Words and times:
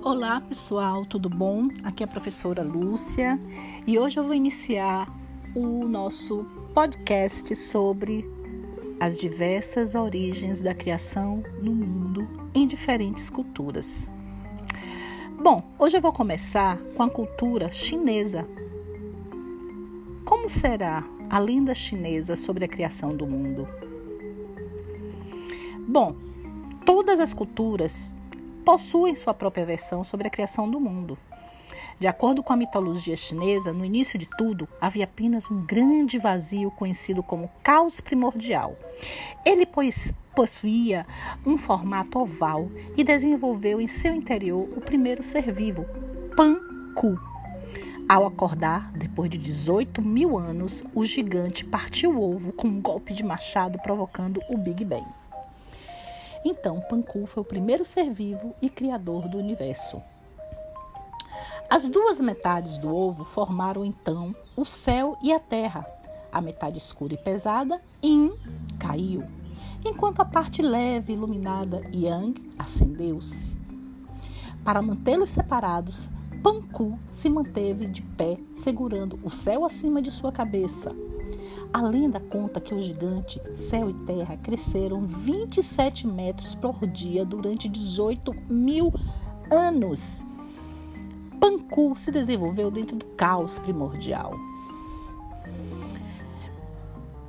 Olá 0.00 0.40
pessoal, 0.40 1.04
tudo 1.04 1.28
bom? 1.28 1.68
Aqui 1.82 2.04
é 2.04 2.06
a 2.06 2.08
professora 2.08 2.62
Lúcia 2.62 3.38
e 3.84 3.98
hoje 3.98 4.18
eu 4.18 4.22
vou 4.22 4.32
iniciar 4.32 5.12
o 5.56 5.88
nosso 5.88 6.46
podcast 6.72 7.54
sobre 7.56 8.24
as 9.00 9.18
diversas 9.18 9.96
origens 9.96 10.62
da 10.62 10.72
criação 10.72 11.42
no 11.60 11.74
mundo 11.74 12.28
em 12.54 12.64
diferentes 12.68 13.28
culturas. 13.28 14.08
Bom, 15.42 15.64
hoje 15.76 15.96
eu 15.96 16.00
vou 16.00 16.12
começar 16.12 16.78
com 16.94 17.02
a 17.02 17.10
cultura 17.10 17.70
chinesa. 17.72 18.48
Como 20.24 20.48
será 20.48 21.04
a 21.28 21.40
lenda 21.40 21.74
chinesa 21.74 22.36
sobre 22.36 22.64
a 22.64 22.68
criação 22.68 23.16
do 23.16 23.26
mundo? 23.26 23.66
Bom, 25.88 26.14
todas 26.86 27.18
as 27.18 27.34
culturas 27.34 28.14
possuem 28.68 29.14
sua 29.14 29.32
própria 29.32 29.64
versão 29.64 30.04
sobre 30.04 30.26
a 30.26 30.30
criação 30.30 30.70
do 30.70 30.78
mundo. 30.78 31.16
De 31.98 32.06
acordo 32.06 32.42
com 32.42 32.52
a 32.52 32.56
mitologia 32.56 33.16
chinesa, 33.16 33.72
no 33.72 33.82
início 33.82 34.18
de 34.18 34.28
tudo 34.28 34.68
havia 34.78 35.04
apenas 35.04 35.50
um 35.50 35.64
grande 35.64 36.18
vazio 36.18 36.70
conhecido 36.72 37.22
como 37.22 37.50
caos 37.62 37.98
primordial. 37.98 38.76
Ele 39.42 39.64
pois, 39.64 40.12
possuía 40.36 41.06
um 41.46 41.56
formato 41.56 42.18
oval 42.18 42.68
e 42.94 43.02
desenvolveu 43.02 43.80
em 43.80 43.88
seu 43.88 44.14
interior 44.14 44.68
o 44.76 44.82
primeiro 44.82 45.22
ser 45.22 45.50
vivo, 45.50 45.86
Pan-Ku. 46.36 47.18
Ao 48.06 48.26
acordar, 48.26 48.92
depois 48.92 49.30
de 49.30 49.38
18 49.38 50.02
mil 50.02 50.36
anos, 50.36 50.84
o 50.94 51.06
gigante 51.06 51.64
partiu 51.64 52.10
o 52.10 52.34
ovo 52.34 52.52
com 52.52 52.68
um 52.68 52.82
golpe 52.82 53.14
de 53.14 53.24
machado, 53.24 53.78
provocando 53.78 54.42
o 54.50 54.58
Big 54.58 54.84
Bang. 54.84 55.17
Então, 56.44 56.80
Panku 56.80 57.26
foi 57.26 57.42
o 57.42 57.46
primeiro 57.46 57.84
ser 57.84 58.10
vivo 58.10 58.54
e 58.62 58.68
criador 58.68 59.28
do 59.28 59.38
universo. 59.38 60.00
As 61.68 61.86
duas 61.86 62.20
metades 62.20 62.78
do 62.78 62.94
ovo 62.94 63.24
formaram 63.24 63.84
então 63.84 64.34
o 64.56 64.64
céu 64.64 65.16
e 65.22 65.32
a 65.32 65.40
terra. 65.40 65.86
A 66.32 66.40
metade 66.40 66.78
escura 66.78 67.14
e 67.14 67.18
pesada, 67.18 67.80
Yin, 68.02 68.32
caiu, 68.78 69.24
enquanto 69.84 70.20
a 70.20 70.24
parte 70.24 70.62
leve 70.62 71.12
e 71.12 71.16
iluminada, 71.16 71.82
Yang, 71.92 72.50
acendeu-se. 72.58 73.56
Para 74.64 74.82
mantê-los 74.82 75.30
separados, 75.30 76.08
Panku 76.42 76.98
se 77.10 77.28
manteve 77.28 77.86
de 77.86 78.02
pé, 78.02 78.38
segurando 78.54 79.18
o 79.22 79.30
céu 79.30 79.64
acima 79.64 80.00
de 80.00 80.10
sua 80.10 80.30
cabeça 80.30 80.94
a 81.72 81.82
lenda 81.82 82.18
conta 82.18 82.60
que 82.60 82.74
o 82.74 82.80
gigante, 82.80 83.40
céu 83.54 83.90
e 83.90 83.94
terra, 83.94 84.36
cresceram 84.36 85.04
27 85.04 86.06
metros 86.06 86.54
por 86.54 86.86
dia 86.86 87.24
durante 87.24 87.68
18 87.68 88.34
mil 88.48 88.92
anos. 89.50 90.24
Panku 91.38 91.94
se 91.96 92.10
desenvolveu 92.10 92.70
dentro 92.70 92.96
do 92.96 93.04
caos 93.06 93.58
primordial. 93.58 94.34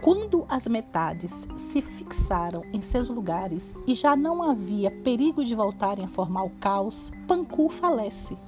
Quando 0.00 0.44
as 0.48 0.66
metades 0.68 1.48
se 1.56 1.82
fixaram 1.82 2.62
em 2.72 2.80
seus 2.80 3.08
lugares 3.08 3.74
e 3.86 3.94
já 3.94 4.14
não 4.14 4.42
havia 4.42 4.90
perigo 4.90 5.44
de 5.44 5.54
voltarem 5.54 6.04
a 6.04 6.08
formar 6.08 6.44
o 6.44 6.50
caos, 6.50 7.10
Panku 7.26 7.68
falece. 7.68 8.38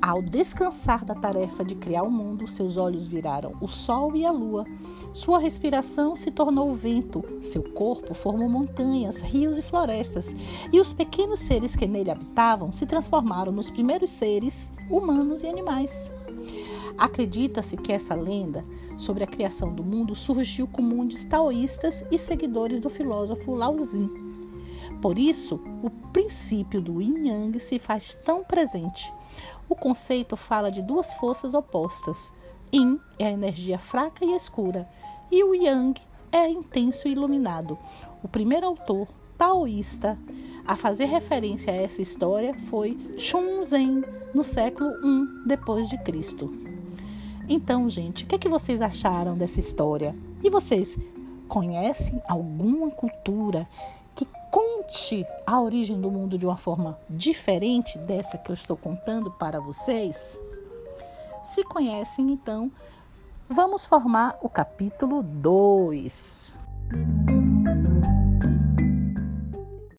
Ao 0.00 0.20
descansar 0.20 1.04
da 1.04 1.14
tarefa 1.14 1.64
de 1.64 1.74
criar 1.74 2.02
o 2.02 2.10
mundo, 2.10 2.46
seus 2.46 2.76
olhos 2.76 3.06
viraram 3.06 3.52
o 3.60 3.66
sol 3.66 4.14
e 4.14 4.24
a 4.24 4.30
lua. 4.30 4.66
Sua 5.12 5.38
respiração 5.38 6.14
se 6.14 6.30
tornou 6.30 6.70
o 6.70 6.74
vento, 6.74 7.24
seu 7.40 7.62
corpo 7.62 8.14
formou 8.14 8.48
montanhas, 8.48 9.22
rios 9.22 9.58
e 9.58 9.62
florestas, 9.62 10.36
e 10.72 10.78
os 10.78 10.92
pequenos 10.92 11.40
seres 11.40 11.74
que 11.74 11.86
nele 11.86 12.10
habitavam 12.10 12.70
se 12.70 12.84
transformaram 12.84 13.50
nos 13.50 13.70
primeiros 13.70 14.10
seres 14.10 14.70
humanos 14.90 15.42
e 15.42 15.46
animais. 15.46 16.12
Acredita-se 16.98 17.76
que 17.76 17.92
essa 17.92 18.14
lenda 18.14 18.64
sobre 18.96 19.24
a 19.24 19.26
criação 19.26 19.74
do 19.74 19.82
mundo 19.82 20.14
surgiu 20.14 20.66
com 20.66 20.82
mundos 20.82 21.24
taoístas 21.24 22.04
e 22.10 22.18
seguidores 22.18 22.78
do 22.78 22.90
filósofo 22.90 23.54
Lao 23.54 23.76
Tzu. 23.76 24.10
Por 25.00 25.18
isso, 25.18 25.60
o 25.82 25.90
princípio 26.12 26.80
do 26.80 27.00
yin 27.00 27.28
yang 27.28 27.58
se 27.58 27.78
faz 27.78 28.14
tão 28.24 28.44
presente. 28.44 29.12
O 29.68 29.74
conceito 29.74 30.36
fala 30.36 30.70
de 30.70 30.82
duas 30.82 31.14
forças 31.14 31.54
opostas. 31.54 32.32
Yin 32.72 33.00
é 33.18 33.26
a 33.26 33.30
energia 33.30 33.78
fraca 33.78 34.24
e 34.24 34.34
escura, 34.34 34.88
e 35.30 35.42
o 35.44 35.54
Yang 35.54 36.00
é 36.32 36.48
intenso 36.48 37.06
e 37.06 37.12
iluminado. 37.12 37.78
O 38.22 38.28
primeiro 38.28 38.66
autor 38.66 39.08
taoísta 39.38 40.18
a 40.66 40.76
fazer 40.76 41.04
referência 41.04 41.72
a 41.72 41.76
essa 41.76 42.02
história 42.02 42.54
foi 42.68 42.98
Shunzen, 43.18 44.02
no 44.34 44.42
século 44.42 44.90
I 45.04 45.46
depois 45.46 45.88
de 45.88 45.98
Cristo. 45.98 46.52
Então, 47.48 47.88
gente, 47.88 48.24
o 48.24 48.26
que, 48.26 48.34
é 48.34 48.38
que 48.38 48.48
vocês 48.48 48.80
acharam 48.80 49.34
dessa 49.34 49.60
história? 49.60 50.14
E 50.42 50.48
vocês 50.48 50.98
conhecem 51.46 52.20
alguma 52.26 52.90
cultura 52.90 53.68
conte 54.64 55.26
a 55.46 55.60
origem 55.60 56.00
do 56.00 56.10
mundo 56.10 56.38
de 56.38 56.46
uma 56.46 56.56
forma 56.56 56.98
diferente 57.08 57.98
dessa 57.98 58.38
que 58.38 58.50
eu 58.50 58.54
estou 58.54 58.76
contando 58.76 59.30
para 59.30 59.60
vocês? 59.60 60.40
Se 61.44 61.62
conhecem, 61.64 62.32
então, 62.32 62.72
vamos 63.46 63.84
formar 63.84 64.38
o 64.40 64.48
capítulo 64.48 65.22
2. 65.22 66.54